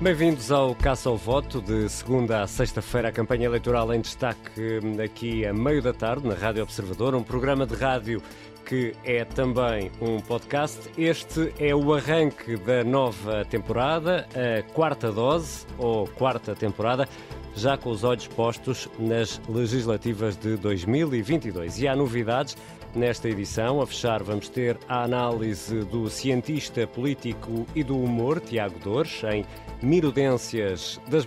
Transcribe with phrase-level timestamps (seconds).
[0.00, 5.44] Bem-vindos ao Caça ao Voto, de segunda a sexta-feira, a campanha eleitoral em destaque aqui
[5.44, 8.22] a meio da tarde, na Rádio Observador, um programa de rádio
[8.64, 10.90] que é também um podcast.
[10.96, 17.06] Este é o arranque da nova temporada, a quarta dose, ou quarta temporada,
[17.54, 21.78] já com os olhos postos nas legislativas de 2022.
[21.78, 22.56] E há novidades
[22.92, 28.80] Nesta edição, a fechar, vamos ter a análise do cientista político e do humor, Tiago
[28.80, 29.46] Dores, em
[29.80, 31.24] Mirudências das,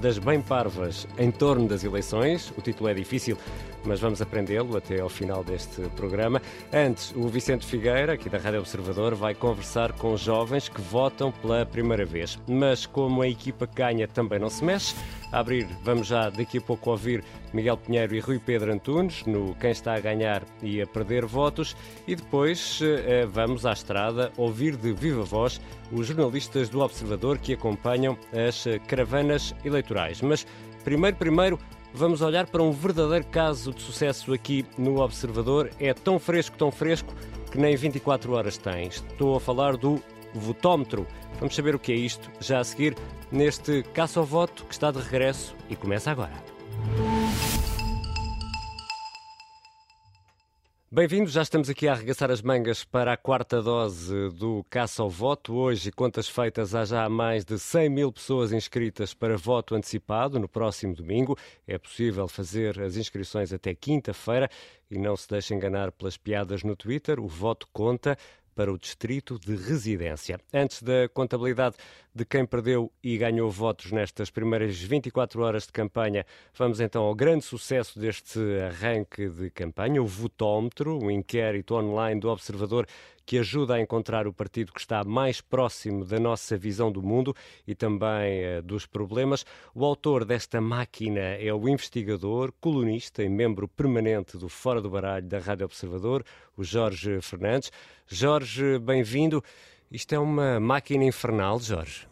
[0.00, 2.52] das Bem Parvas em torno das eleições.
[2.58, 3.38] O título é difícil,
[3.86, 6.42] mas vamos aprendê-lo até ao final deste programa.
[6.72, 11.64] Antes, o Vicente Figueira, aqui da Rádio Observador, vai conversar com jovens que votam pela
[11.64, 12.38] primeira vez.
[12.46, 14.94] Mas como a equipa que ganha também não se mexe,
[15.32, 19.54] a abrir, vamos já daqui a pouco ouvir Miguel Pinheiro e Rui Pedro Antunes no
[19.56, 24.76] Quem está a ganhar e a perder votos e depois eh, vamos à estrada ouvir
[24.76, 25.60] de viva voz
[25.92, 30.20] os jornalistas do Observador que acompanham as caravanas eleitorais.
[30.20, 30.46] Mas
[30.84, 31.58] primeiro, primeiro,
[31.96, 35.70] vamos olhar para um verdadeiro caso de sucesso aqui no Observador.
[35.80, 37.12] É tão fresco, tão fresco,
[37.50, 38.86] que nem 24 horas tem.
[38.86, 40.00] Estou a falar do
[40.34, 41.06] votómetro.
[41.38, 42.94] Vamos saber o que é isto já a seguir
[43.32, 46.34] neste Caça ao Voto que está de regresso e começa agora.
[50.96, 55.10] Bem-vindos, já estamos aqui a arregaçar as mangas para a quarta dose do Caça ao
[55.10, 55.52] Voto.
[55.54, 60.48] Hoje, contas feitas, há já mais de 100 mil pessoas inscritas para voto antecipado no
[60.48, 61.36] próximo domingo.
[61.68, 64.48] É possível fazer as inscrições até quinta-feira
[64.90, 67.20] e não se deixe enganar pelas piadas no Twitter.
[67.20, 68.16] O voto conta
[68.56, 70.40] para o distrito de residência.
[70.52, 71.76] Antes da contabilidade
[72.14, 77.14] de quem perdeu e ganhou votos nestas primeiras 24 horas de campanha, vamos então ao
[77.14, 82.86] grande sucesso deste arranque de campanha, o Votómetro, o inquérito online do Observador
[83.26, 87.34] que ajuda a encontrar o partido que está mais próximo da nossa visão do mundo
[87.66, 89.44] e também uh, dos problemas.
[89.74, 95.26] O autor desta máquina é o investigador, colunista e membro permanente do Fora do Baralho
[95.26, 96.24] da Rádio Observador,
[96.56, 97.72] o Jorge Fernandes.
[98.06, 99.42] Jorge, bem-vindo.
[99.90, 102.06] Isto é uma máquina infernal, Jorge.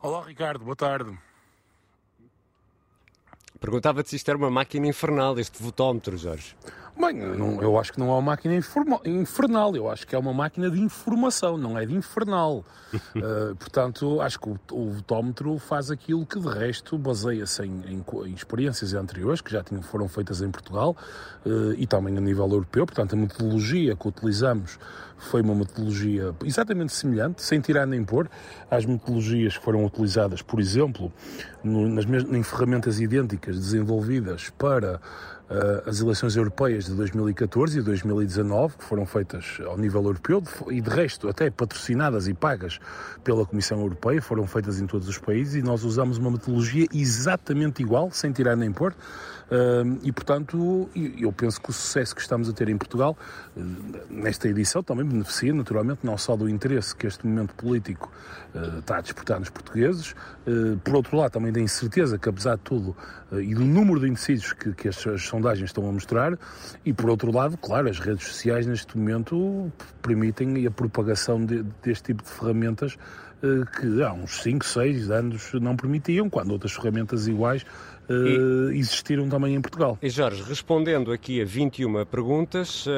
[0.00, 1.16] Olá, Ricardo, boa tarde.
[3.60, 6.56] Perguntava-te se isto era uma máquina infernal, este votómetro, Jorge.
[6.96, 8.54] Bem, não, eu acho que não é uma máquina
[9.04, 12.64] infernal, eu acho que é uma máquina de informação, não é de infernal.
[12.94, 18.04] uh, portanto, acho que o, o votómetro faz aquilo que de resto baseia-se em, em,
[18.26, 20.96] em, experiências anteriores que já tinham, foram feitas em Portugal
[21.44, 22.86] uh, e também a nível europeu.
[22.86, 24.78] Portanto, a metodologia que utilizamos
[25.18, 28.28] foi uma metodologia exatamente semelhante, sem tirar nem pôr,
[28.70, 31.12] às metodologias que foram utilizadas, por exemplo,
[31.62, 35.00] no, nas, em ferramentas idênticas desenvolvidas para
[35.48, 40.80] uh, as eleições europeias de 2014 e 2019, que foram feitas ao nível europeu e
[40.80, 42.78] de resto até patrocinadas e pagas
[43.22, 47.82] pela Comissão Europeia, foram feitas em todos os países e nós usamos uma metodologia exatamente
[47.82, 48.94] igual, sem tirar nem pôr.
[50.02, 53.16] E, portanto, eu penso que o sucesso que estamos a ter em Portugal,
[54.10, 58.10] nesta edição, também beneficia, naturalmente, não só do interesse que este momento político
[58.54, 60.14] uh, está a despertar nos portugueses,
[60.82, 62.96] por outro lado, também da incerteza que, apesar de tudo,
[63.32, 66.38] e do número de indecisos que, que as, as sondagens estão a mostrar,
[66.84, 69.72] e por outro lado, claro, as redes sociais neste momento
[70.02, 72.96] permitem a propagação de, deste tipo de ferramentas
[73.80, 77.64] que há uns 5, 6 anos não permitiam, quando outras ferramentas iguais
[78.08, 79.98] uh, existiram também em Portugal.
[80.02, 82.90] E Jorge, respondendo aqui a 21 perguntas, uh,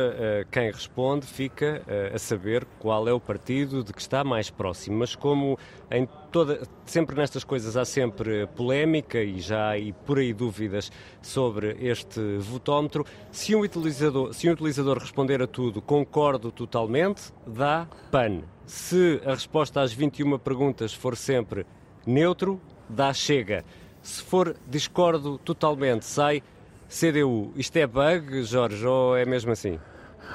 [0.50, 1.82] quem responde fica
[2.14, 4.98] a saber qual é o partido de que está mais próximo.
[4.98, 5.58] Mas como
[5.90, 10.90] em toda, sempre nestas coisas há sempre polémica e já há por aí dúvidas
[11.22, 17.86] sobre este votómetro, se um utilizador, se um utilizador responder a tudo concordo totalmente, dá
[18.10, 18.42] PAN.
[18.66, 21.64] Se a resposta às 21 perguntas for sempre
[22.06, 23.64] neutro, dá chega.
[24.06, 26.40] Se for discordo totalmente, sai
[26.88, 27.52] CDU.
[27.56, 29.80] Isto é bug, Jorge, ou é mesmo assim?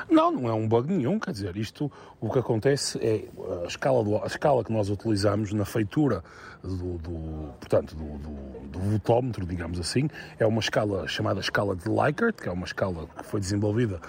[0.10, 1.90] Não, não é um bug nenhum, quer dizer, isto
[2.20, 3.30] o que acontece é
[3.64, 6.22] a escala, do, a escala que nós utilizamos na feitura
[6.62, 11.88] do, do portanto, do, do, do, votómetro, digamos assim, é uma escala chamada escala de
[11.88, 14.02] Likert, que é uma escala que foi desenvolvida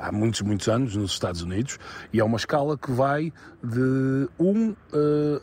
[0.00, 1.78] há muitos, muitos anos nos Estados Unidos,
[2.12, 4.76] e é uma escala que vai de 1 uh,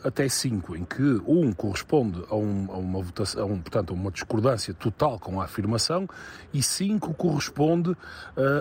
[0.04, 3.94] até 5, em que 1 corresponde a, um, a uma votação, a um, portanto, a
[3.94, 6.08] uma discordância total com a afirmação,
[6.52, 7.96] e 5 corresponde uh,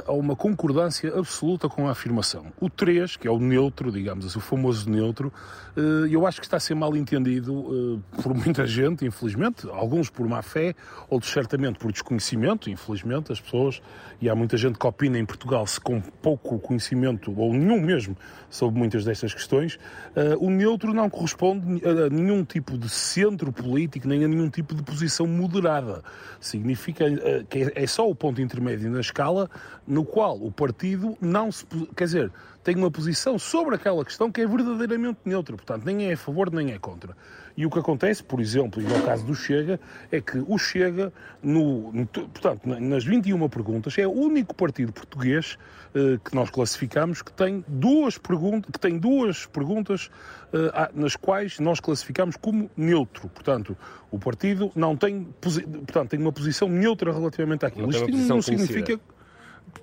[0.07, 2.47] a uma concordância absoluta com a afirmação.
[2.59, 5.31] O 3, que é o neutro, digamos assim, o famoso neutro,
[5.75, 10.09] eh, eu acho que está a ser mal entendido eh, por muita gente, infelizmente, alguns
[10.09, 10.75] por má fé,
[11.09, 13.81] outros certamente por desconhecimento, infelizmente, as pessoas,
[14.19, 18.15] e há muita gente que opina em Portugal se com pouco conhecimento, ou nenhum mesmo,
[18.47, 19.79] sobre muitas destas questões,
[20.15, 24.75] eh, o neutro não corresponde a nenhum tipo de centro político, nem a nenhum tipo
[24.75, 26.03] de posição moderada.
[26.39, 27.05] Significa
[27.49, 29.49] que é só o ponto intermédio na escala
[29.87, 31.65] no qual o partido não se.
[31.95, 32.31] Quer dizer,
[32.63, 36.51] tem uma posição sobre aquela questão que é verdadeiramente neutra, portanto, nem é a favor
[36.51, 37.15] nem é contra.
[37.55, 39.79] E o que acontece, por exemplo, e no caso do Chega,
[40.11, 41.11] é que o Chega,
[41.41, 45.57] no, no portanto, nas 21 perguntas, é o único partido português
[45.93, 50.09] eh, que nós classificamos que tem duas, perguntas, que tem duas perguntas
[50.53, 53.27] eh, nas quais nós classificamos como neutro.
[53.29, 53.75] Portanto,
[54.09, 57.89] o partido não tem, portanto, tem uma posição neutra relativamente àquilo.
[57.89, 58.99] Isto não significa.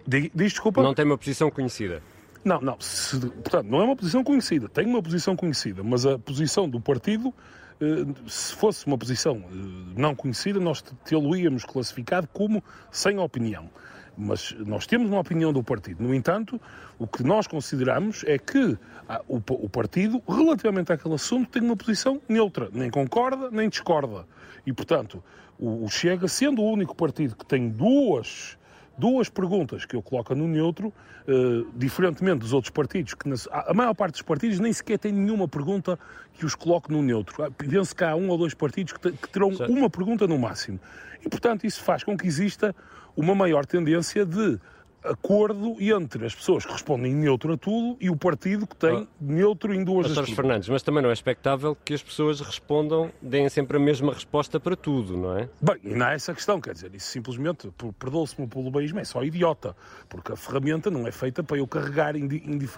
[0.06, 0.82] Diz, desculpa.
[0.82, 2.02] Não tem uma posição conhecida.
[2.44, 2.80] Não, não.
[2.80, 4.68] Se, portanto, não é uma posição conhecida.
[4.68, 7.34] Tem uma posição conhecida, mas a posição do partido,
[7.80, 9.54] eh, se fosse uma posição eh,
[9.96, 13.70] não conhecida, nós tê-lo-íamos classificado como sem opinião.
[14.16, 16.02] Mas nós temos uma opinião do partido.
[16.02, 16.60] No entanto,
[16.98, 18.76] o que nós consideramos é que
[19.08, 22.68] ah, o partido, relativamente àquele assunto, tem uma posição neutra.
[22.72, 24.26] Nem concorda, nem discorda.
[24.66, 25.22] E, portanto,
[25.58, 28.57] o Chega, sendo o único partido que tem duas
[28.98, 33.72] duas perguntas que eu coloco no neutro, uh, diferentemente dos outros partidos, que nas, a
[33.72, 35.98] maior parte dos partidos nem sequer tem nenhuma pergunta
[36.34, 37.44] que os coloque no neutro.
[37.44, 39.72] Ah, penso que há um ou dois partidos que, que terão certo.
[39.72, 40.80] uma pergunta no máximo.
[41.24, 42.74] E, portanto, isso faz com que exista
[43.16, 44.58] uma maior tendência de
[45.02, 49.06] acordo entre as pessoas que respondem neutro a tudo e o partido que tem oh.
[49.20, 53.48] neutro em duas Doutor Fernandes, mas também não é expectável que as pessoas respondam, deem
[53.48, 55.48] sempre a mesma resposta para tudo, não é?
[55.60, 59.04] Bem, e não é essa a questão, quer dizer, isso simplesmente, perdoa-se-me o polubaísmo, é
[59.04, 59.76] só idiota,
[60.08, 62.68] porque a ferramenta não é feita para eu carregar de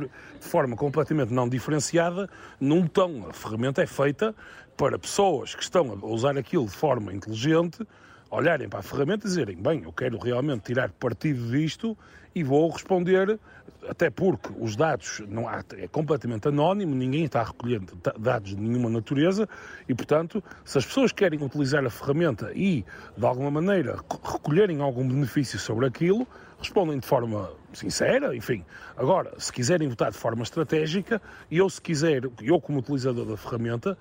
[0.40, 2.28] forma completamente não diferenciada
[2.60, 3.26] num botão.
[3.28, 4.34] A ferramenta é feita
[4.76, 7.86] para pessoas que estão a usar aquilo de forma inteligente
[8.30, 11.96] olharem para a ferramenta e dizerem, bem, eu quero realmente tirar partido disto
[12.34, 13.38] e vou responder,
[13.88, 18.88] até porque os dados não há, é completamente anónimo, ninguém está recolhendo dados de nenhuma
[18.88, 19.48] natureza
[19.88, 22.84] e, portanto, se as pessoas querem utilizar a ferramenta e,
[23.16, 26.26] de alguma maneira, recolherem algum benefício sobre aquilo,
[26.58, 28.64] respondem de forma sincera, enfim.
[28.96, 33.98] Agora, se quiserem votar de forma estratégica, eu, se quiser, eu como utilizador da ferramenta,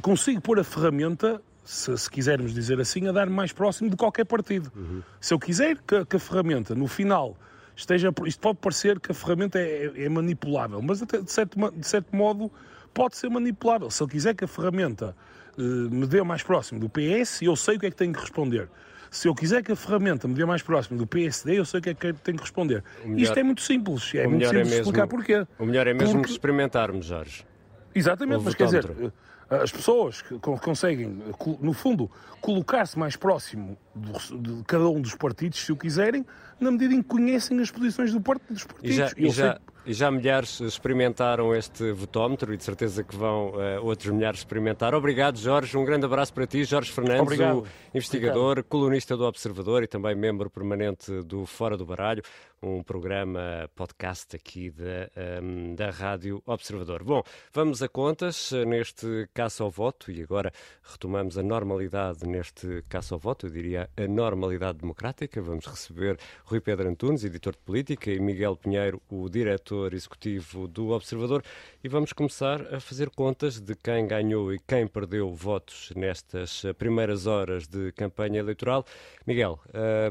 [0.00, 4.24] consigo pôr a ferramenta se, se, quisermos dizer assim, a dar mais próximo de qualquer
[4.24, 4.72] partido.
[4.74, 5.02] Uhum.
[5.20, 7.36] Se eu quiser que, que, a ferramenta, no final,
[7.76, 8.12] esteja.
[8.26, 11.86] Isto pode parecer que a ferramenta é, é, é manipulável, mas até, de, certo, de
[11.86, 12.50] certo modo
[12.92, 13.90] pode ser manipulável.
[13.90, 15.16] Se eu quiser que a ferramenta
[15.56, 18.20] uh, me dê mais próximo do PS, eu sei o que é que tenho que
[18.20, 18.68] responder.
[19.10, 21.82] Se eu quiser que a ferramenta me dê mais próximo do PSD, eu sei o
[21.82, 22.84] que é que tenho que responder.
[23.04, 24.14] Melhor, Isto é muito simples.
[24.14, 25.46] É muito é simples é mesmo, explicar porquê.
[25.58, 26.30] O melhor é mesmo Porque...
[26.30, 27.44] experimentarmos, Jorge.
[27.92, 29.12] Exatamente, mas quer dizer,
[29.50, 31.22] as pessoas que conseguem,
[31.60, 32.08] no fundo,
[32.40, 36.24] colocar-se mais próximo de cada um dos partidos, se o quiserem,
[36.60, 38.90] na medida em que conhecem as posições do part dos partidos.
[38.90, 43.84] E já, e já, já, milhares experimentaram este votómetro e de certeza que vão uh,
[43.84, 44.94] outros milhares experimentar.
[44.94, 45.76] Obrigado, Jorge.
[45.76, 47.60] Um grande abraço para ti, Jorge Fernandes, Obrigado.
[47.60, 48.64] o investigador, Obrigado.
[48.66, 52.22] colunista do Observador e também membro permanente do Fora do Baralho,
[52.62, 55.10] um programa podcast aqui da,
[55.42, 57.02] um, da Rádio Observador.
[57.02, 57.22] Bom,
[57.52, 60.52] vamos a contas neste caso ao voto e agora
[60.82, 65.40] retomamos a normalidade neste caso ao voto, eu diria a normalidade democrática.
[65.40, 70.90] Vamos receber Rui Pedro Antunes, editor de política, e Miguel Pinheiro, o diretor executivo do
[70.90, 71.42] Observador,
[71.82, 77.26] e vamos começar a fazer contas de quem ganhou e quem perdeu votos nestas primeiras
[77.26, 78.84] horas de campanha eleitoral.
[79.26, 79.58] Miguel,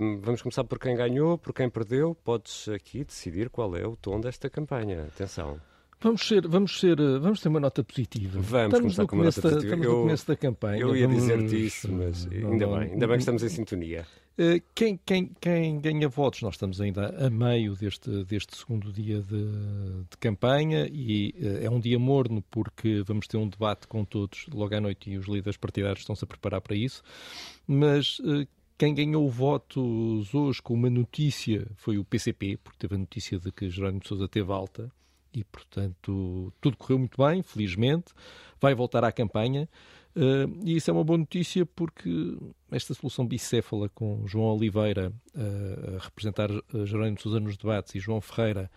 [0.01, 2.15] hum, vamos começar por quem ganhou, por quem perdeu.
[2.23, 5.03] Podes aqui decidir qual é o tom desta campanha.
[5.03, 5.59] Atenção.
[6.01, 8.39] Vamos ser, vamos ser, vamos ter uma nota positiva.
[8.39, 9.73] Vamos estamos começar com uma nota da, positiva.
[9.75, 10.81] Estamos eu, no começo da campanha.
[10.81, 14.05] Eu ia dizer-te isso, mas ainda não, bem, ainda bem que estamos em sintonia.
[14.41, 19.21] Eh, quem, quem, quem, ganha votos, nós estamos ainda a meio deste, deste segundo dia
[19.21, 19.51] de,
[20.09, 24.45] de campanha e uh, é um dia morno porque vamos ter um debate com todos
[24.53, 27.03] logo à noite e os líderes partidários estão-se a preparar para isso.
[27.67, 32.97] Mas uh, quem ganhou votos hoje com uma notícia foi o PCP, porque teve a
[32.97, 34.89] notícia de que Jerónimo de Sousa teve alta
[35.33, 38.13] e, portanto, tudo correu muito bem, felizmente.
[38.61, 39.67] Vai voltar à campanha.
[40.15, 42.37] Uh, e isso é uma boa notícia porque
[42.71, 46.49] esta solução bicéfala com João Oliveira uh, a representar
[46.83, 48.71] Jerónimo de Sousa nos debates e João Ferreira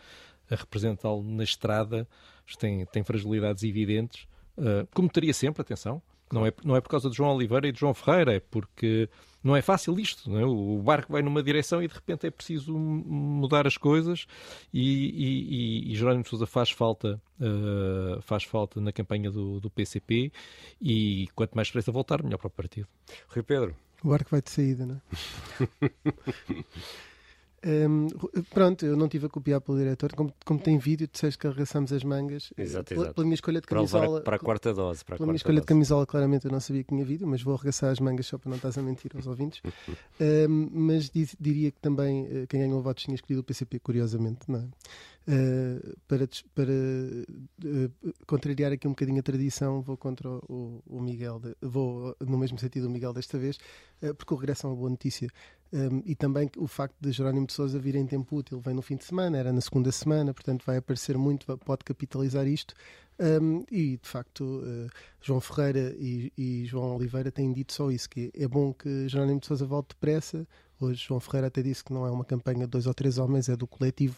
[0.50, 2.06] a representá-lo na estrada
[2.58, 4.26] tem, tem fragilidades evidentes,
[4.58, 7.72] uh, como teria sempre, atenção, Não é, não é por causa de João Oliveira e
[7.72, 9.08] de João Ferreira, é porque
[9.42, 10.30] não é fácil isto.
[10.30, 10.44] Não é?
[10.44, 14.26] O barco vai numa direção e de repente é preciso mudar as coisas
[14.72, 19.70] e, e, e Jerónimo de Sousa faz falta, uh, faz falta na campanha do, do
[19.70, 20.32] PCP
[20.80, 22.86] e quanto mais depressa voltar, melhor para o partido.
[23.28, 23.74] Rui Pedro.
[24.02, 26.64] O barco vai de saída, não é?
[27.64, 28.08] Um,
[28.50, 30.12] pronto, eu não tive a copiar pelo diretor.
[30.14, 32.52] Como, como tem vídeo, disseste que arregaçamos as mangas.
[32.56, 33.14] Exato, pela, exato.
[33.14, 34.20] pela minha escolha de camisola.
[34.20, 35.04] Para, a quarta dose.
[35.04, 35.66] Para a pela minha escolha dose.
[35.66, 38.36] de camisola, claramente eu não sabia que tinha vídeo, mas vou arregaçar as mangas só
[38.36, 39.62] para não estás a mentir aos ouvintes.
[40.48, 44.58] um, mas diria que também uh, quem ganhou votos tinha escolhido o PCP, curiosamente, não
[44.58, 44.68] é?
[45.24, 51.38] Uh, para para uh, contrariar aqui um bocadinho a tradição, vou contra o, o Miguel,
[51.38, 53.56] de, vou no mesmo sentido o Miguel desta vez,
[54.18, 55.28] porque o regresso é uma boa notícia.
[55.72, 58.82] Um, e também o facto de Jerónimo de Souza vir em tempo útil, vem no
[58.82, 62.74] fim de semana, era na segunda semana, portanto vai aparecer muito, pode capitalizar isto.
[63.18, 64.62] Um, e de facto,
[65.20, 69.40] João Ferreira e, e, João Oliveira têm dito só isso: que é bom que Jerónimo
[69.40, 70.46] de Souza volte depressa.
[70.80, 73.48] Hoje, João Ferreira até disse que não é uma campanha de dois ou três homens,
[73.48, 74.16] é do coletivo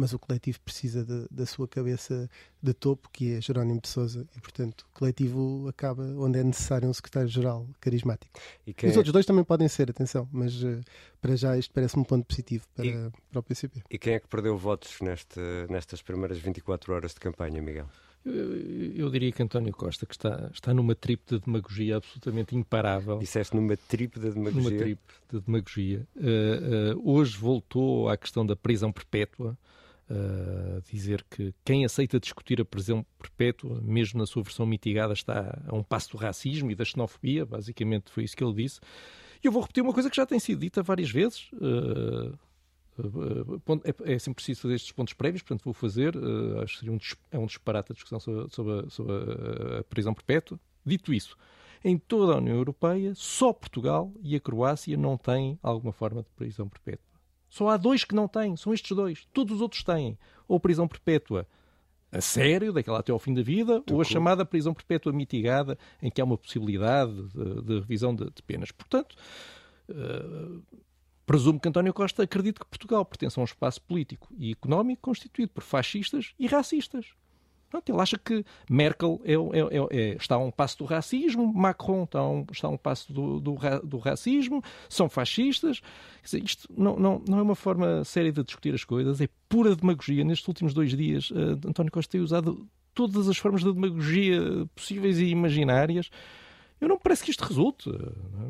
[0.00, 2.26] mas o coletivo precisa de, da sua cabeça
[2.62, 6.88] de topo, que é Jerónimo de Souza, e portanto o coletivo acaba onde é necessário
[6.88, 8.32] um secretário-geral carismático.
[8.66, 8.88] E quem...
[8.88, 10.80] Os outros dois também podem ser, atenção, mas uh,
[11.20, 13.82] para já isto parece um ponto positivo para, e, para o PCP.
[13.90, 15.38] E quem é que perdeu votos neste,
[15.68, 17.86] nestas primeiras 24 horas de campanha, Miguel?
[18.24, 18.56] Eu,
[18.94, 23.18] eu, diria que António Costa, que está, está numa trip de demagogia absolutamente imparável.
[23.18, 24.70] Disseste numa trip de demagogia?
[24.70, 26.06] Numa trip de demagogia.
[26.16, 29.58] Uh, uh, hoje voltou à questão da prisão perpétua.
[30.90, 35.74] Dizer que quem aceita discutir a prisão perpétua, mesmo na sua versão mitigada, está a
[35.74, 38.80] um passo do racismo e da xenofobia, basicamente foi isso que ele disse.
[39.42, 41.48] E eu vou repetir uma coisa que já tem sido dita várias vezes.
[41.52, 42.36] Uh,
[44.04, 46.14] é, sempre preciso fazer estes pontos prévios, portanto vou fazer.
[46.62, 46.98] acho que seria um,
[47.30, 49.12] é um disparate a discussão sobre, sobre, a, sobre
[49.78, 50.58] a prisão perpétua.
[50.84, 51.36] Dito isso,
[51.84, 56.28] em toda a União Europeia, só Portugal e a Croácia não têm alguma forma de
[56.30, 57.09] prisão perpétua.
[57.50, 59.26] Só há dois que não têm, são estes dois.
[59.32, 60.16] Todos os outros têm.
[60.46, 61.46] Ou prisão perpétua
[62.12, 66.10] a sério, daquela até ao fim da vida, ou a chamada prisão perpétua mitigada, em
[66.10, 68.72] que há uma possibilidade de, de revisão de, de, penas.
[68.72, 69.14] Portanto,
[69.88, 70.62] uh,
[71.24, 75.52] presumo que António Costa acredite que Portugal pertence a um espaço político e económico constituído
[75.52, 77.14] por fascistas e racistas.
[77.70, 82.02] Pronto, ele acha que Merkel é, é, é, está a um passo do racismo, Macron
[82.02, 85.80] está a um, está a um passo do, do, do, racismo, são fascistas.
[86.22, 89.76] Dizer, isto não, não, não é uma forma séria de discutir as coisas, é pura
[89.76, 90.24] demagogia.
[90.24, 94.40] Nestes últimos dois dias, uh, António Costa tem usado todas as formas de demagogia
[94.74, 96.10] possíveis e imaginárias.
[96.80, 97.90] Eu não parece que isto resulte,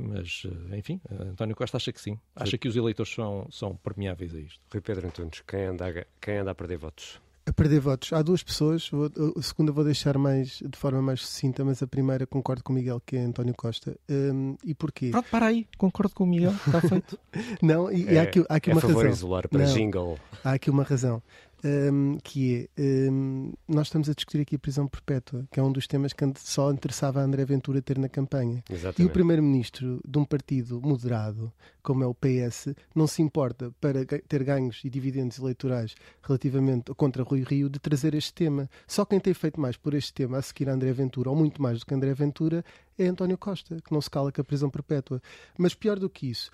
[0.09, 2.17] mas, eh, enfim, António Costa acha que sim.
[2.37, 4.61] Acha que os eleitores são, são permeáveis a isto.
[4.73, 7.21] Rui Pedro Antunes, quem anda, quem anda a perder votos?
[7.47, 8.12] A perder votos.
[8.12, 11.87] Há duas pessoas, vou, a segunda vou deixar mais de forma mais sucinta, mas a
[11.87, 13.97] primeira concordo com o Miguel, que é António Costa.
[14.09, 15.11] Um, e porquê?
[15.11, 17.18] Pronto, para aí, concordo com o Miguel, está feito.
[17.62, 19.06] Não, e, é, e há aqui, há aqui é uma razão.
[19.09, 20.18] isolar para Não, jingle.
[20.44, 21.23] Há aqui uma razão
[21.64, 25.73] um, que é um, nós estamos a discutir aqui a prisão perpétua, que é um
[25.73, 28.62] dos temas que só interessava a André Ventura ter na campanha.
[28.71, 29.02] Exatamente.
[29.02, 31.52] E o primeiro-ministro de um partido moderado,
[31.83, 37.23] como é o PS, não se importa para ter ganhos e dividendos eleitorais relativamente contra
[37.23, 38.69] Rui Rio de trazer este tema.
[38.87, 41.61] Só quem tem feito mais por este tema a seguir a André Ventura, ou muito
[41.61, 42.64] mais do que André Ventura,
[42.99, 45.23] é António Costa, que não se cala com a prisão perpétua.
[45.57, 46.50] Mas pior do que isso,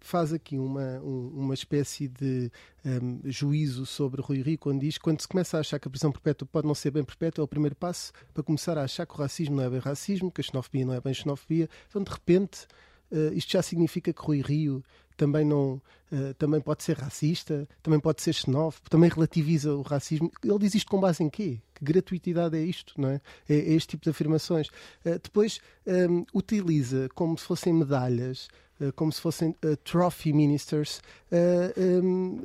[0.00, 2.50] faz aqui uma, um, uma espécie de
[2.84, 6.10] um, juízo sobre Rui Rio quando diz quando se começa a achar que a prisão
[6.12, 9.14] perpétua pode não ser bem perpétua, é o primeiro passo para começar a achar que
[9.14, 11.68] o racismo não é bem racismo, que a xenofobia não é bem xenofobia.
[11.88, 12.66] Então, de repente,
[13.10, 14.82] uh, isto já significa que Rui Rio
[15.16, 15.80] também não
[16.12, 20.30] uh, também pode ser racista, também pode ser xenófobo, também relativiza o racismo.
[20.42, 21.60] Ele diz isto com base em quê?
[21.74, 23.20] Que gratuitidade é isto, não é?
[23.48, 24.68] É, é este tipo de afirmações.
[25.04, 28.48] Uh, depois um, utiliza como se fossem medalhas
[28.78, 31.00] eh, como se fossem uh, trophy ministers,
[31.32, 32.38] uh, um,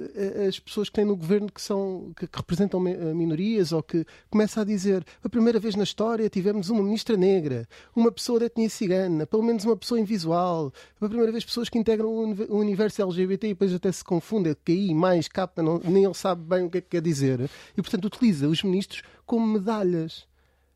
[0.48, 4.62] as pessoas que têm no governo que, são, que, que representam minorias ou que começa
[4.62, 8.70] a dizer a primeira vez na história tivemos uma ministra negra, uma pessoa da etnia
[8.70, 13.51] cigana, pelo menos uma pessoa invisual, a primeira vez pessoas que integram o universo LGBT
[13.52, 16.80] e depois até se confundem, QI mais capa, não, nem ele sabe bem o que
[16.80, 20.28] é que quer dizer, e portanto utiliza os ministros como medalhas.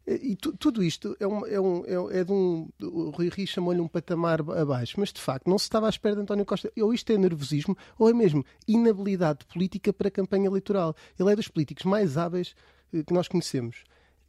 [0.08, 2.70] E tu, tudo isto é, um, é, um, é, é de um.
[2.79, 6.15] O Rui Rio chamou-lhe um patamar abaixo, mas de facto não se estava à espera
[6.15, 6.72] de António Costa.
[6.79, 10.96] Ou isto é nervosismo, ou é mesmo inabilidade política para a campanha eleitoral.
[11.17, 12.53] Ele é dos políticos mais hábeis
[12.94, 13.84] eh, que nós conhecemos.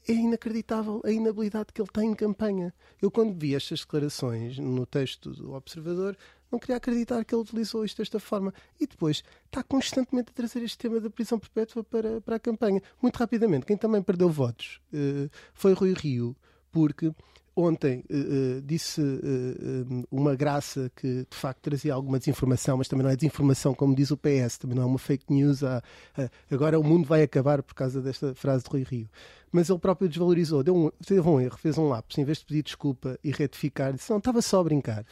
[0.09, 2.73] É inacreditável a inabilidade que ele tem em campanha.
[3.03, 6.17] Eu, quando vi estas declarações no texto do Observador,
[6.51, 8.53] não queria acreditar que ele utilizou isto desta forma.
[8.81, 12.83] E depois está constantemente a trazer este tema da prisão perpétua para, para a campanha.
[13.01, 16.37] Muito rapidamente, quem também perdeu votos uh, foi Rui Rio,
[16.71, 17.13] porque
[17.55, 23.11] ontem uh, disse uh, uma graça que de facto trazia alguma desinformação, mas também não
[23.11, 25.61] é desinformação, como diz o PS, também não é uma fake news.
[26.51, 29.09] Agora o mundo vai acabar por causa desta frase de Rui Rio.
[29.51, 32.45] Mas ele próprio desvalorizou, deu um, teve um erro, fez um lápis, em vez de
[32.45, 35.07] pedir desculpa e retificar, disse: Não, estava só a brincar.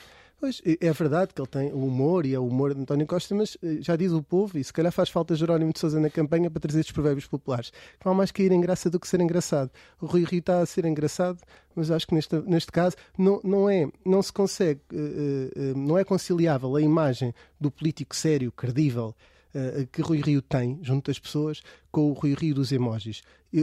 [0.44, 3.34] Pois, é verdade que ele tem o humor e é o humor de António Costa,
[3.34, 6.10] mas eh, já diz o povo, e se calhar faz falta Jerónimo de Sousa na
[6.10, 9.08] campanha para trazer estes provérbios populares, que não há mais cair em graça do que
[9.08, 9.70] ser engraçado.
[9.98, 11.38] O Rui Rio está a ser engraçado,
[11.74, 15.96] mas acho que neste, neste caso não, não, é, não se consegue, uh, uh, não
[15.96, 19.16] é conciliável a imagem do político sério, credível,
[19.54, 23.22] uh, que Rui Rio tem junto das pessoas com o Rui Rio dos emojis.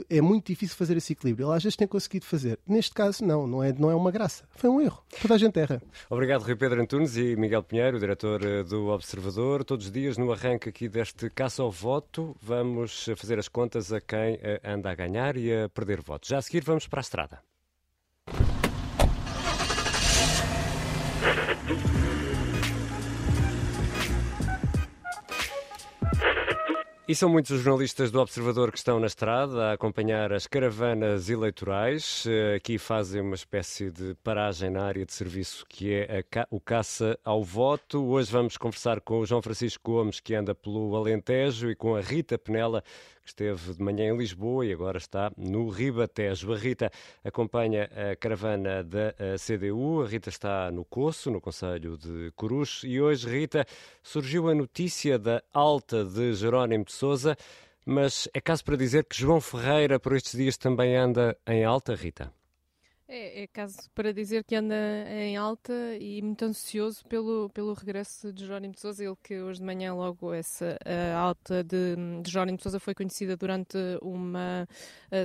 [0.09, 1.47] É muito difícil fazer esse equilíbrio.
[1.47, 2.57] Ele às vezes tem conseguido fazer.
[2.65, 4.45] Neste caso, não, não é, não é uma graça.
[4.51, 5.03] Foi um erro.
[5.21, 5.81] Toda a gente erra.
[6.09, 9.65] Obrigado, Rui Pedro Antunes e Miguel Pinheiro, diretor eh, do Observador.
[9.65, 13.99] Todos os dias, no arranque aqui deste caça ao voto, vamos fazer as contas a
[13.99, 16.29] quem eh, anda a ganhar e a perder votos.
[16.29, 17.51] Já a seguir, vamos para a estrada.
[27.11, 31.29] E são muitos os jornalistas do Observador que estão na estrada a acompanhar as caravanas
[31.29, 32.23] eleitorais.
[32.25, 36.57] Eh, aqui fazem uma espécie de paragem na área de serviço que é ca o
[36.57, 38.01] caça ao voto.
[38.01, 41.99] Hoje vamos conversar com o João Francisco Gomes, que anda pelo Alentejo, e com a
[41.99, 42.81] Rita Penela,
[43.31, 46.53] esteve de manhã em Lisboa e agora está no Ribatejo.
[46.53, 46.91] A Rita
[47.23, 53.01] acompanha a caravana da CDU, a Rita está no Coço, no Conselho de Coruche, e
[53.01, 53.65] hoje, Rita,
[54.03, 57.37] surgiu a notícia da alta de Jerónimo de Souza,
[57.85, 61.95] mas é caso para dizer que João Ferreira por estes dias também anda em alta,
[61.95, 62.40] Rita?
[63.13, 64.73] É, é, caso para dizer que anda
[65.09, 69.03] em alta e muito ansioso pelo, pelo regresso de Jerónimo de Sousa.
[69.03, 70.79] Ele que hoje de manhã, logo essa
[71.13, 74.65] alta de, de Jerónimo de Sousa foi conhecida durante uma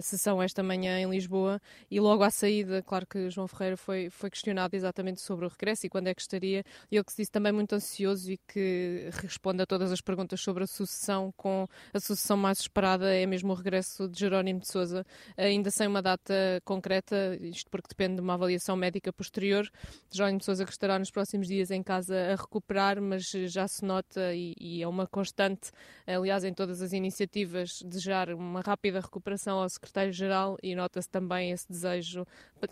[0.03, 4.31] sessão esta manhã em Lisboa e logo à saída, claro que João Ferreira foi, foi
[4.31, 6.65] questionado exatamente sobre o regresso e quando é que estaria.
[6.91, 10.65] Ele que se disse também muito ansioso e que responde a todas as perguntas sobre
[10.65, 15.07] a sucessão, com a sucessão mais esperada é mesmo o regresso de Jerónimo de Sousa,
[15.37, 19.69] ainda sem uma data concreta, isto porque depende de uma avaliação médica posterior.
[20.11, 24.35] Jerónimo Sousa que estará nos próximos dias em casa a recuperar, mas já se nota
[24.35, 25.71] e, e é uma constante,
[26.07, 31.69] aliás, em todas as iniciativas, desejar uma rápida recuperação ao secretário-geral e nota-se também esse
[31.69, 32.25] desejo,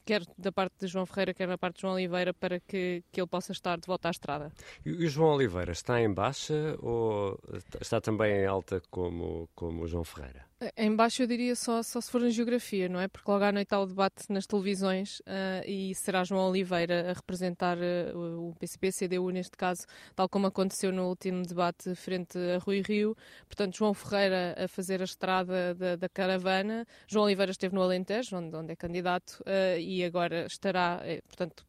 [0.04, 3.20] quer da parte de João Ferreira, quer da parte de João Oliveira, para que, que
[3.20, 4.52] ele possa estar de volta à estrada.
[4.84, 7.38] E o João Oliveira está em baixa ou
[7.80, 10.46] está também em alta como, como o João Ferreira?
[10.76, 13.08] Em baixo eu diria só, só se for na geografia, não é?
[13.08, 17.12] Porque logo à noite há o debate nas televisões uh, e será João Oliveira a
[17.12, 22.58] representar uh, o PCP, CDU neste caso, tal como aconteceu no último debate frente a
[22.58, 23.16] Rui Rio.
[23.46, 26.86] Portanto, João Ferreira a fazer a estrada da, da caravana.
[27.06, 31.64] João Oliveira esteve no Alentejo, onde, onde é candidato, uh, e agora estará, portanto,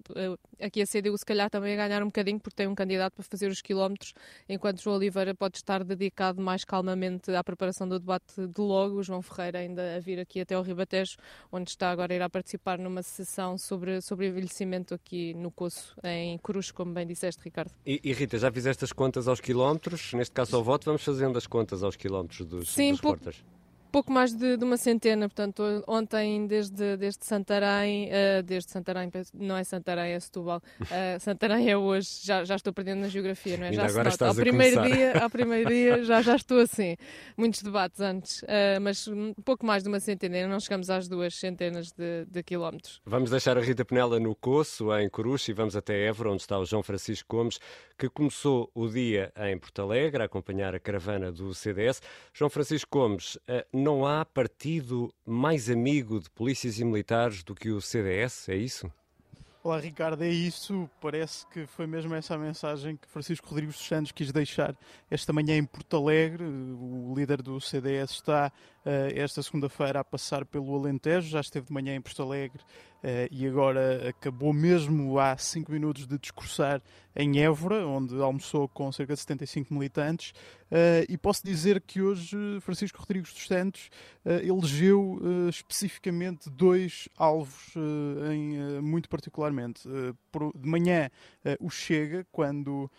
[0.60, 3.24] aqui a CDU se calhar também a ganhar um bocadinho porque tem um candidato para
[3.24, 4.14] fazer os quilómetros,
[4.48, 9.04] enquanto João Oliveira pode estar dedicado mais calmamente à preparação do debate de logo o
[9.04, 11.18] João Ferreira ainda a vir aqui até ao Ribatejo,
[11.52, 15.96] onde está agora a ir a participar numa sessão sobre, sobre envelhecimento aqui no Coço,
[16.04, 17.72] em Cruz, como bem disseste, Ricardo.
[17.86, 20.14] E, e, Rita, já fizeste as contas aos quilómetros?
[20.14, 23.20] Neste caso ao voto, vamos fazendo as contas aos quilómetros dos, Sim, dos pouco,
[23.96, 29.56] pouco mais de, de, uma centena, portanto, ontem desde, desde Santarém, uh, desde Santarém, não
[29.56, 33.68] é Santarém, é Setúbal, uh, Santarém é hoje, já, já estou perdendo na geografia, não
[33.68, 33.72] é?
[33.72, 34.98] já agora estás ao primeiro começar.
[34.98, 36.98] dia, Ao primeiro dia já, já estou assim,
[37.38, 41.34] muitos debates antes, uh, mas um pouco mais de uma centena, não chegamos às duas
[41.34, 43.02] centenas de, de, quilómetros.
[43.06, 46.60] Vamos deixar a Rita Penela no Coço, em Coruche, e vamos até Évora, onde está
[46.60, 47.60] o João Francisco Gomes,
[47.98, 52.02] que começou o dia em Porto Alegre, a acompanhar a caravana do CDS.
[52.34, 53.38] João Francisco Gomes,
[53.86, 58.92] não há partido mais amigo de polícias e militares do que o CDS, é isso?
[59.64, 60.90] Olá Ricardo, é isso.
[61.00, 64.76] Parece que foi mesmo essa a mensagem que Francisco Rodrigues dos Santos quis deixar
[65.10, 66.44] esta manhã em Porto Alegre.
[66.44, 68.52] O líder do CDS está
[68.84, 72.64] uh, esta segunda-feira a passar pelo Alentejo, já esteve de manhã em Porto Alegre
[73.30, 76.82] e agora acabou mesmo há cinco minutos de discursar
[77.16, 80.32] em Évora, onde almoçou com cerca de 75 militantes.
[80.72, 83.90] Uh, e posso dizer que hoje Francisco Rodrigues dos Santos
[84.26, 87.74] elegeu especificamente dois alvos,
[88.32, 89.88] em, muito particularmente.
[89.88, 91.10] De manhã,
[91.60, 92.90] o Chega, quando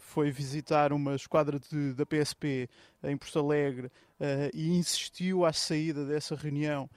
[0.00, 2.68] foi visitar uma esquadra de, da PSP
[3.04, 3.90] em Porto Alegre
[4.52, 6.90] e insistiu à saída dessa reunião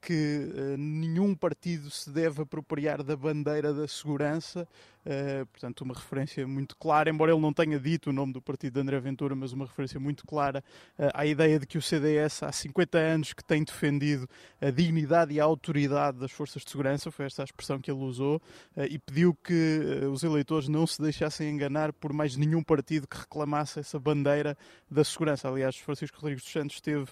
[0.00, 4.66] que nenhum partido se deve apropriar da bandeira da segurança
[5.08, 8.74] Uh, portanto, uma referência muito clara, embora ele não tenha dito o nome do partido
[8.74, 10.62] de André Ventura, mas uma referência muito clara
[10.98, 14.28] uh, à ideia de que o CDS há 50 anos que tem defendido
[14.60, 18.00] a dignidade e a autoridade das forças de segurança, foi esta a expressão que ele
[18.00, 18.36] usou,
[18.76, 19.80] uh, e pediu que
[20.12, 24.58] os eleitores não se deixassem enganar por mais nenhum partido que reclamasse essa bandeira
[24.90, 25.48] da segurança.
[25.48, 27.06] Aliás, Francisco Rodrigues dos Santos esteve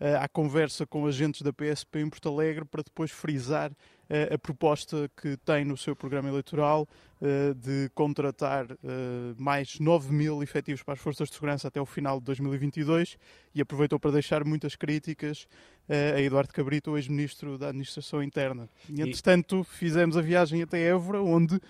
[0.00, 3.70] à conversa com agentes da PSP em Porto Alegre para depois frisar
[4.32, 7.11] a proposta que tem no seu programa eleitoral eh,
[7.54, 12.18] de contratar eh, mais 9 mil efetivos para as forças de segurança até o final
[12.18, 13.16] de 2022
[13.54, 15.46] e aproveitou para deixar muitas críticas
[15.88, 18.68] eh, a Eduardo Cabrito, o ex-ministro da Administração Interna.
[18.88, 21.60] E, entretanto, fizemos a viagem até Évora, onde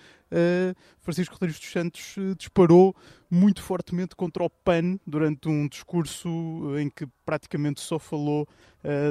[0.99, 2.95] Francisco Rodrigues dos Santos disparou
[3.29, 6.27] muito fortemente contra o PAN durante um discurso
[6.79, 8.47] em que praticamente só falou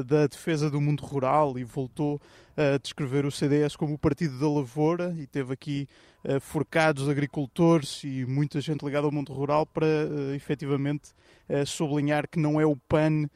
[0.04, 2.20] da defesa do mundo rural e voltou
[2.56, 8.02] a descrever o CDS como o partido da lavoura e teve aqui uh, forcados agricultores
[8.04, 11.10] e muita gente ligada ao mundo rural para uh, efetivamente
[11.48, 13.28] uh, sublinhar que não é o PAN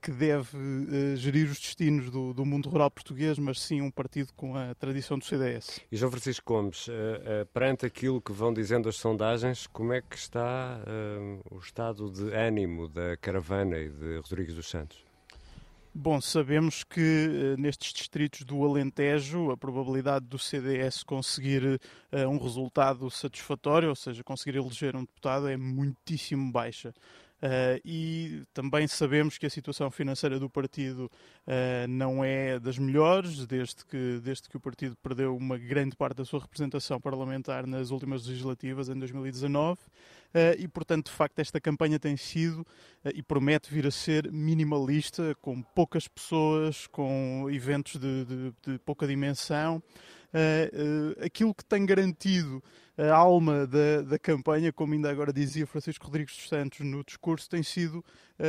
[0.00, 0.56] que deve
[1.16, 5.18] gerir os destinos do, do, mundo rural português, mas sim um partido com a tradição
[5.18, 5.78] do CDS.
[5.92, 6.86] E João Francisco Gomes,
[7.52, 10.80] perante aquilo que vão dizendo as sondagens, como é que está
[11.50, 15.07] o estado de ânimo da caravana e de Rodrigues dos Santos?
[16.00, 22.38] Bom, sabemos que uh, nestes distritos do Alentejo a probabilidade do CDS conseguir uh, um
[22.38, 26.94] resultado satisfatório, ou seja, conseguir eleger um deputado, é muitíssimo baixa.
[27.42, 31.10] Uh, e também sabemos que a situação financeira do partido
[31.46, 36.16] uh, não é das melhores, desde que, desde que o partido perdeu uma grande parte
[36.16, 39.80] da sua representação parlamentar nas últimas legislativas, em 2019.
[40.28, 44.30] Uh, e, portanto, de facto, esta campanha tem sido uh, e promete vir a ser
[44.30, 49.82] minimalista, com poucas pessoas, com eventos de, de, de pouca dimensão.
[50.28, 52.62] Uh, aquilo que tem garantido
[52.98, 57.48] a alma da, da, campanha, como ainda agora dizia Francisco Rodrigues dos Santos no discurso,
[57.48, 58.04] tem sido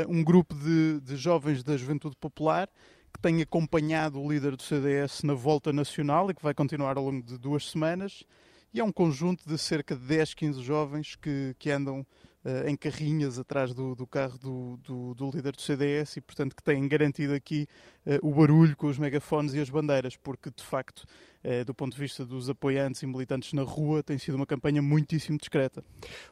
[0.08, 2.68] um grupo de, de jovens da juventude popular
[3.14, 7.06] que tem acompanhado o líder do CDS na volta nacional e que vai continuar ao
[7.06, 8.24] longo de duas semanas
[8.74, 12.06] e é um conjunto de cerca de 10, 15 jovens que, que andam
[12.46, 16.56] uh, em carrinhas atrás do, do carro do, do, do, líder do CDS e, portanto,
[16.56, 17.68] que têm garantido aqui
[18.06, 21.06] uh, o barulho com os megafones e as bandeiras, porque, de facto,
[21.44, 24.82] uh, do ponto de vista dos apoiantes e militantes na rua, tem sido uma campanha
[24.82, 25.84] muitíssimo discreta.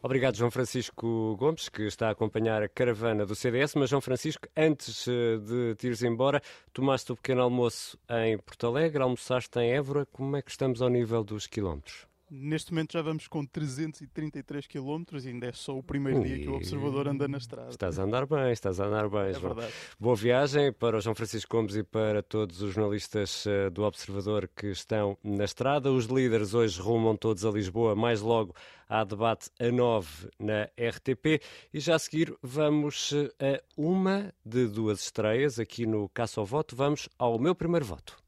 [0.02, 3.76] Obrigado, João Francisco Gomes, que está a acompanhar a caravana do CDS.
[3.76, 6.42] Mas, João Francisco, antes de te ires embora,
[6.74, 10.06] tomaste o pequeno almoço em Porto Alegre, almoçaste em Évora.
[10.06, 12.07] Como é que estamos ao nível dos quilómetros?
[12.30, 16.50] Neste momento já vamos com 333 km e ainda é só o primeiro dia que
[16.50, 17.70] o observador anda na estrada.
[17.70, 19.54] Estás a andar bem, estás a andar bem, é João.
[19.56, 19.74] Verdade.
[19.98, 24.50] Boa viagem para o João Francisco Gomes e para todos os jornalistas eh, do Observador
[24.54, 25.90] que estão na estrada.
[25.90, 28.54] Os líderes hoje rumam todos a Lisboa, mais logo
[28.90, 31.42] há debate a 9 na RTP.
[31.74, 36.46] E já a seguir vamos eh, a uma de duas estreias aqui no Caça ao
[36.46, 36.76] Voto.
[36.76, 38.27] Vamos ao meu primeiro voto.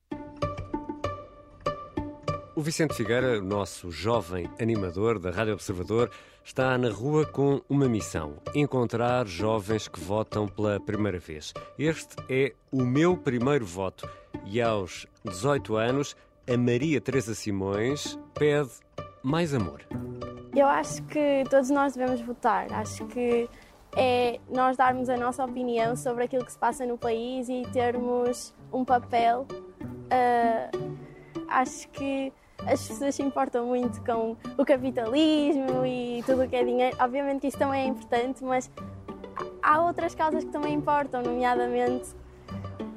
[2.60, 6.12] O Vicente Figueira, nosso jovem animador da Rádio Observador,
[6.44, 11.54] está na rua com uma missão: encontrar jovens que votam pela primeira vez.
[11.78, 14.10] Este é o meu primeiro voto.
[14.44, 16.18] E aos 18 anos,
[16.54, 18.72] a Maria Teresa Simões pede
[19.24, 19.82] mais amor.
[20.54, 22.70] Eu acho que todos nós devemos votar.
[22.74, 23.50] Acho que
[23.96, 28.54] é nós darmos a nossa opinião sobre aquilo que se passa no país e termos
[28.70, 29.48] um papel.
[30.12, 31.00] Uh,
[31.48, 32.34] acho que
[32.68, 36.96] as pessoas se importam muito com o capitalismo e tudo o que é dinheiro.
[37.00, 38.70] Obviamente que isso também é importante, mas
[39.62, 42.10] há outras causas que também importam, nomeadamente.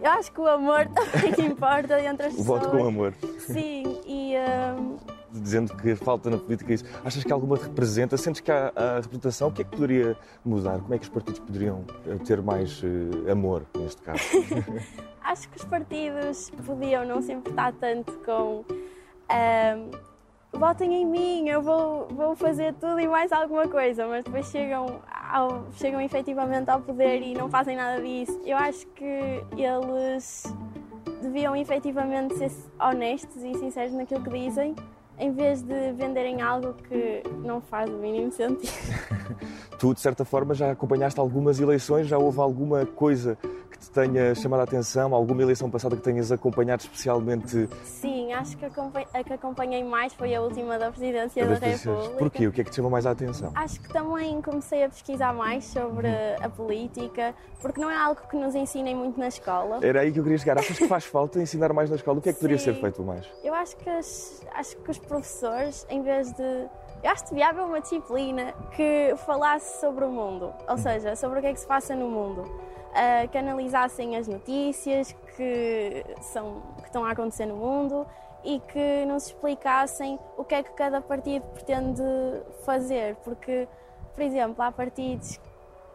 [0.03, 2.63] Eu acho que o amor também importa entre as pessoas.
[2.63, 3.15] O voto com amor.
[3.39, 4.35] Sim, e.
[4.79, 4.97] Um...
[5.35, 6.85] Dizendo que falta na política isso.
[7.03, 8.19] Achas que alguma representa?
[8.19, 9.49] Sentes que há a representação?
[9.49, 10.79] O que é que poderia mudar?
[10.81, 14.21] Como é que os partidos poderiam eh, ter mais uh, amor, neste caso?
[15.25, 18.63] acho que os partidos podiam não se importar tanto com
[19.31, 24.47] um, votem em mim, eu vou, vou fazer tudo e mais alguma coisa, mas depois
[24.51, 28.41] chegam, ao, chegam efetivamente ao poder e não fazem nada disso.
[28.45, 30.45] Eu acho que eles
[31.23, 34.75] deviam efetivamente ser honestos e sinceros naquilo que dizem,
[35.19, 38.73] em vez de venderem algo que não faz o mínimo sentido.
[39.79, 43.39] tu, de certa forma, já acompanhaste algumas eleições, já houve alguma coisa
[43.83, 45.15] te tenha chamado a atenção?
[45.15, 47.69] Alguma eleição passada que tenhas acompanhado especialmente?
[47.85, 52.17] Sim, acho que a que acompanhei mais foi a última da Presidência da República.
[52.17, 52.47] Porquê?
[52.47, 53.53] O que é que te chamou mais a atenção?
[53.55, 56.09] Acho que também comecei a pesquisar mais sobre
[56.41, 59.81] a política, porque não é algo que nos ensinem muito na escola.
[59.83, 60.59] Era aí que eu queria chegar.
[60.59, 62.19] Achas que faz falta ensinar mais na escola?
[62.19, 62.47] O que é que Sim.
[62.47, 63.29] poderia ser feito mais?
[63.43, 66.69] Eu acho que, as, acho que os professores, em vez de
[67.03, 71.41] eu acho que devia haver uma disciplina que falasse sobre o mundo, ou seja, sobre
[71.41, 72.45] o que é que se passa no mundo.
[72.93, 78.07] Uh, que analisassem as notícias que, são, que estão a acontecer no mundo
[78.45, 82.03] e que nos explicassem o que é que cada partido pretende
[82.67, 83.17] fazer.
[83.25, 83.67] Porque,
[84.15, 85.41] por exemplo, há partidos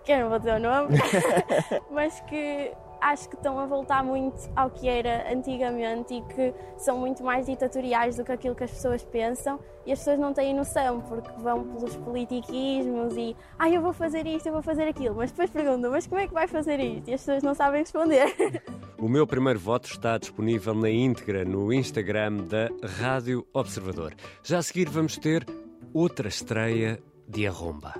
[0.03, 0.97] que eu não vou dizer o nome,
[1.91, 6.99] mas que acho que estão a voltar muito ao que era antigamente e que são
[6.99, 10.53] muito mais ditatoriais do que aquilo que as pessoas pensam e as pessoas não têm
[10.53, 15.15] noção porque vão pelos politiquismos e ah, eu vou fazer isto, eu vou fazer aquilo,
[15.15, 17.10] mas depois perguntam, mas como é que vai fazer isto?
[17.10, 18.63] E as pessoas não sabem responder.
[18.99, 22.67] O meu primeiro voto está disponível na íntegra no Instagram da
[22.99, 24.15] Rádio Observador.
[24.41, 25.45] Já a seguir vamos ter
[25.93, 27.93] outra estreia de Arromba.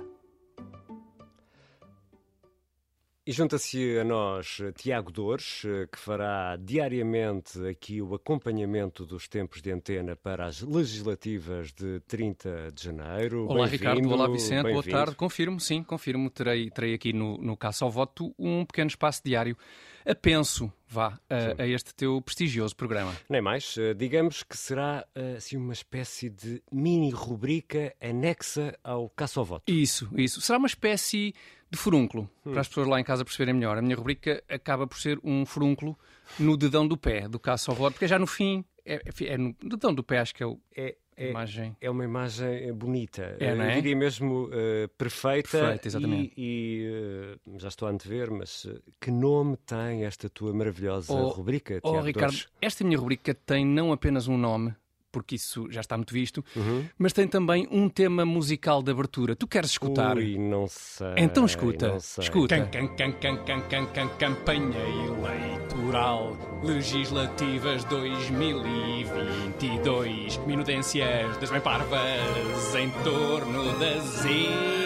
[3.28, 5.60] E junta-se a nós Tiago Dores,
[5.92, 12.72] que fará diariamente aqui o acompanhamento dos tempos de antena para as legislativas de 30
[12.72, 13.46] de janeiro.
[13.46, 15.14] Olá Ricardo, olá Vicente, boa tarde.
[15.14, 16.30] Confirmo, sim, confirmo.
[16.30, 19.58] Terei, terei aqui no, no Caça ao Voto um pequeno espaço diário
[20.06, 23.14] apenso, vá, a, a, este teu prestigioso programa.
[23.28, 23.76] Nem mais.
[23.96, 29.70] Digamos que será assim, uma espécie de mini rubrica anexa ao Caça ao Voto.
[29.70, 30.40] Isso, isso.
[30.40, 31.34] Será uma espécie
[31.70, 32.52] de furúnculo, hum.
[32.52, 33.76] para as pessoas lá em casa perceberem melhor.
[33.76, 35.98] A minha rubrica acaba por ser um furúnculo
[36.38, 39.54] no dedão do pé, do caça ao voto, porque já no fim, é, é no
[39.62, 40.58] dedão do pé, acho que é o.
[40.76, 41.76] É, é, imagem.
[41.80, 43.52] é uma imagem bonita, é, é?
[43.52, 45.58] eu diria mesmo uh, perfeita.
[45.58, 46.32] Perfeita, exatamente.
[46.36, 51.12] E, e uh, já estou a antever, mas uh, que nome tem esta tua maravilhosa
[51.12, 54.74] oh, rubrica, Oh, Ricardo, esta minha rubrica tem não apenas um nome,
[55.10, 56.84] porque isso já está muito visto, Uhum.
[56.98, 59.34] mas tem também um tema musical de abertura.
[59.36, 60.16] Tu queres escutar?
[60.16, 61.14] Ui, não sei.
[61.16, 62.24] Então escuta, não sei.
[62.24, 62.60] escuta.
[62.66, 72.90] Can, can, can, can, can, can, campanha eleitoral, legislativas 2022, minudências das bem parvas em
[73.02, 74.77] torno das eleições.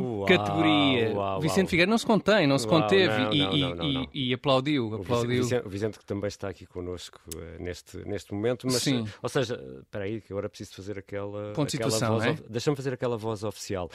[0.00, 1.12] Uau, Categoria.
[1.14, 1.68] uau, Vicente uau.
[1.70, 4.88] Figueiredo não se contém, não se conteve não, e, não, não, e- e aplaudiu.
[4.88, 5.42] O aplaudiu.
[5.42, 9.04] Vicente, o Vicente que também está aqui connosco eh, neste, neste momento, mas, Sim.
[9.06, 12.38] eh, ou seja, espera aí, que agora preciso fazer aquela, Ponto aquela situação, voz, é?
[12.48, 13.90] deixa-me fazer aquela voz oficial.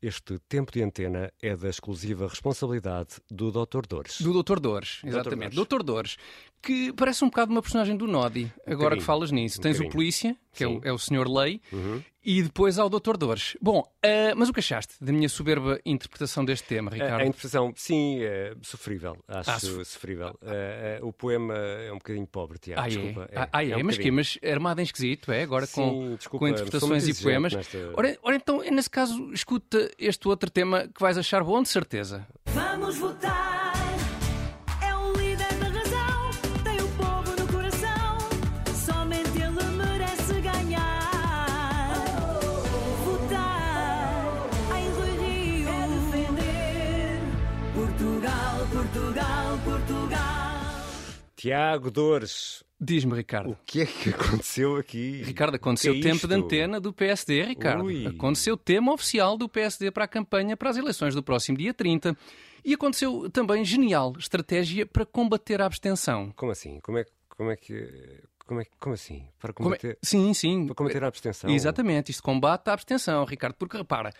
[0.00, 3.86] Este tempo de antena é da exclusiva responsabilidade do Dr.
[3.88, 4.20] Dores.
[4.20, 4.58] Do Dr.
[4.58, 5.54] Dores, exatamente.
[5.54, 5.68] Dores.
[5.68, 5.82] Dr.
[5.84, 6.16] Dores,
[6.62, 9.58] que parece um bocado uma personagem do Nodi, agora bocadinho, que falas nisso.
[9.58, 9.88] um Tens o.
[9.88, 12.00] Polícia, que é o, é o Senhor Lei, Uhum.
[12.24, 13.16] e depois há o Dr.
[13.16, 13.56] Dores.
[13.60, 17.20] Bom, ah, mas o que achaste da minha soberba interpretação deste tema, A, Ricardo?
[17.20, 19.16] a interpretação, sim, é sofrível.
[19.26, 20.38] Acho Ah, sof- sofrível.
[20.42, 22.80] Eh, o poema é um bocadinho pobre, Tiago.
[22.80, 22.88] Ah, é?
[22.90, 23.28] desculpa.
[23.34, 23.76] Ah, ah, é?
[23.76, 24.14] um mas, bocadinho.
[24.14, 25.42] mas armado em esquisito, é?
[25.42, 27.54] Agora com, Sim, desculpa, com interpretações e poemas.
[27.54, 31.68] nesta- Ora, ora, então, nesse caso, escuta este outro tema que vais achar bom, de
[31.68, 32.24] certeza.
[32.46, 33.61] Vamos votar.
[49.92, 50.22] Portugal.
[51.36, 53.50] Tiago Dores, Diz-me, Ricardo.
[53.50, 55.22] o que é que aconteceu aqui?
[55.22, 57.84] Ricardo, aconteceu O é tempo de antena do PSD, Ricardo.
[57.84, 58.06] Ui.
[58.06, 62.16] Aconteceu tema oficial do PSD para a campanha para as eleições do próximo dia 30.
[62.64, 66.32] E aconteceu também genial estratégia para combater a abstenção.
[66.36, 66.78] Como assim?
[66.80, 68.20] Como é, que- como é que.
[68.46, 69.26] Como, é, como assim?
[69.40, 70.66] Para Como é- combater, Sim, sim.
[70.66, 71.48] para combater a abstenção?
[71.50, 74.12] Exatamente, isto combate a abstenção, Ricardo, porque repara,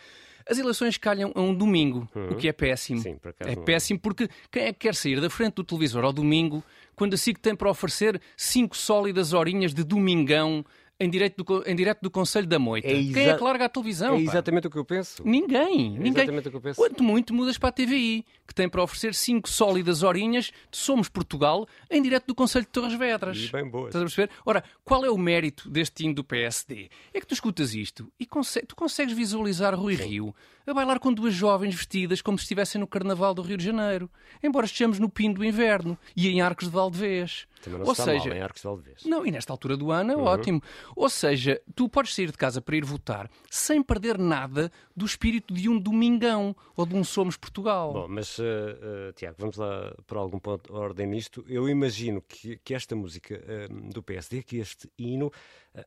[0.48, 3.00] as eleições calham a um domingo, o que é péssimo.
[3.00, 3.64] Sim, por acaso É não.
[3.64, 6.62] péssimo porque quem é que quer sair da frente do televisor ao domingo
[6.94, 10.64] quando a SIC tem para oferecer cinco sólidas horinhas de domingão
[11.02, 12.86] em direto do, em direto do Conselho da Moita?
[12.88, 14.14] É Quem é que larga a televisão?
[14.14, 14.30] É pá?
[14.30, 15.22] exatamente o que eu penso.
[15.26, 16.08] Ninguém, É ninguém.
[16.22, 16.76] exatamente o que eu penso.
[16.80, 21.08] Quanto muito mudas para a TVI, que tem para oferecer cinco sólidas horinhas de Somos
[21.08, 23.38] Portugal em direto do Conselho de Torres Vedras.
[23.38, 23.86] E bem boas.
[23.88, 24.30] Estás a perceber?
[24.44, 26.88] Ora, qual é o mérito deste hino do PSD?
[27.12, 30.34] É que tu escutas isto e conse- tu consegues visualizar Rui Rio
[30.66, 34.10] a bailar com duas jovens vestidas como se estivessem no Carnaval do Rio de Janeiro,
[34.42, 37.46] embora estejamos no pino do inverno e em Arcos de Valdevez.
[37.62, 39.04] Também não Ou está seja, mal em Arcos de Valdevez.
[39.04, 40.60] não, e nesta altura do ano é ótimo.
[40.96, 45.54] Ou seja, tu podes sair de casa para ir votar sem perder nada do espírito
[45.54, 47.92] de um domingão ou de um Somos Portugal.
[47.92, 51.44] Bom, mas, uh, uh, Tiago, vamos lá por algum ponto de ordem nisto.
[51.48, 55.30] Eu imagino que, que esta música uh, do PSD, que este hino,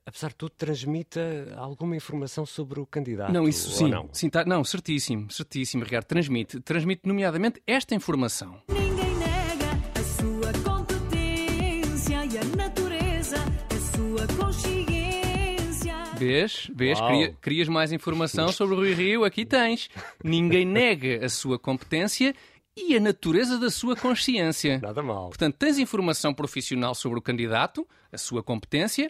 [0.05, 3.31] apesar de tudo, transmita alguma informação sobre o candidato.
[3.31, 3.89] Não, isso ou sim.
[3.89, 4.09] Não?
[4.11, 6.05] sim tá- não, certíssimo, certíssimo, Ricardo.
[6.05, 6.59] Transmite.
[6.61, 8.61] Transmite, nomeadamente, esta informação.
[8.69, 13.37] Ninguém nega a sua competência e a natureza,
[13.69, 15.93] a sua consciência.
[16.17, 16.71] Vês?
[16.73, 16.97] Vês?
[17.41, 19.23] Querias mais informação sobre o Rui Rio?
[19.23, 19.89] Aqui tens.
[20.23, 22.33] Ninguém nega a sua competência
[22.77, 24.79] e a natureza da sua consciência.
[24.79, 25.29] Nada mal.
[25.29, 29.09] Portanto, tens informação profissional sobre o candidato, a sua competência,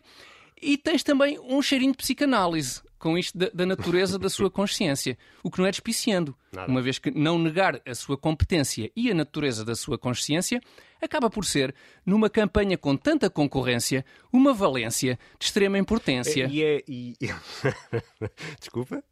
[0.61, 5.15] e tens também um cheirinho de psicanálise com isto da, da natureza da sua consciência,
[5.43, 6.71] o que não é despiciando, Nada.
[6.71, 10.59] uma vez que não negar a sua competência e a natureza da sua consciência
[10.99, 16.47] acaba por ser, numa campanha com tanta concorrência, uma valência de extrema importância.
[16.49, 16.83] E é.
[16.87, 17.15] e-
[18.59, 19.03] Desculpa?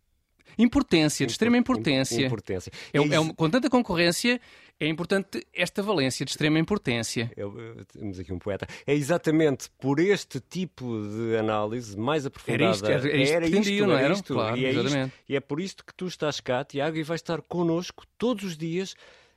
[0.58, 2.25] Importância, de extrema importância.
[2.27, 2.71] Importância.
[2.93, 4.39] É, E é uma- com tanta concorrência,
[4.79, 7.31] é importante esta valência de extrema importância.
[7.38, 8.67] Eu- eu- temos aqui um poeta.
[8.86, 12.63] É exatamente por este tipo de análise mais aprofundada.
[12.63, 14.13] Era isto, era- era isto que pretendiam, não era era?
[14.13, 14.33] isto.
[14.33, 17.19] Claro, e, é isto- e é por isto que tu estás cá, Tiago, e vais
[17.21, 18.95] estar connosco todos os dias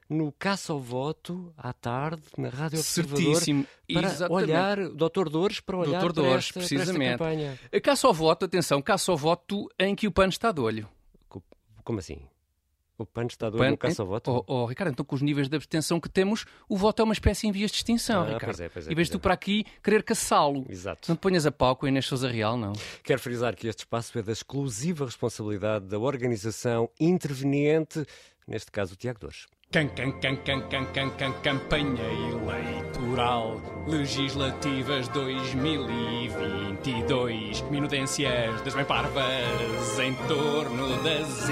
[0.08, 3.66] no Caça ao Voto, à tarde, na Rádio Observador, Certíssimo.
[3.92, 4.44] para Exatamente.
[4.50, 5.28] olhar, Dr.
[5.28, 6.12] Dores, para olhar Dr.
[6.12, 7.18] para, Dores, esta, para esta precisamente.
[7.18, 7.58] campanha.
[7.72, 10.88] A Caça ao voto, atenção, caça ao voto em que o pano está de olho.
[11.28, 11.42] Co-
[11.82, 12.20] Como assim?
[12.98, 14.42] O PAN está do PAN- no Caça ao Voto?
[14.46, 17.12] Oh, oh, Ricardo, então com os níveis de abstenção que temos, o voto é uma
[17.12, 18.44] espécie em vias de extinção, Ah, Ricardo.
[18.46, 19.20] pois é, pois é, e vês pois tu é.
[19.20, 20.64] para aqui querer caçá-lo.
[20.68, 21.02] Exato.
[21.08, 22.72] Não te ponhas a pau com a Inês Sousa Real, não.
[23.04, 28.06] Quero frisar que este espaço é da exclusiva responsabilidade da organização interveniente,
[28.48, 29.46] neste caso o Tiago Dores.
[29.72, 39.98] Can, can, can, can, can, can, can, campanha eleitoral legislativas 2022 minudências das bem parvas
[39.98, 41.48] em torno das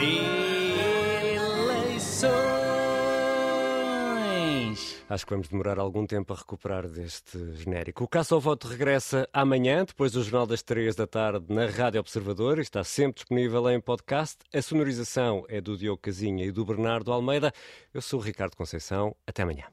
[5.14, 8.02] Acho que vamos demorar algum tempo a recuperar deste genérico.
[8.02, 12.00] O Caça ao Voto regressa amanhã, depois do Jornal das Três da tarde, na Rádio
[12.00, 12.58] Observador.
[12.58, 14.38] Está sempre disponível em podcast.
[14.52, 17.52] A sonorização é do Diogo Casinha e do Bernardo Almeida.
[17.92, 19.14] Eu sou o Ricardo Conceição.
[19.26, 19.64] Até amanhã.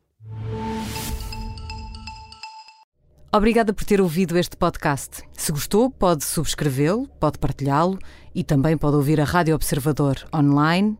[3.33, 5.23] Obrigada por ter ouvido este podcast.
[5.31, 7.97] Se gostou, pode subscrevê-lo, pode partilhá-lo
[8.35, 10.99] e também pode ouvir a Rádio Observador online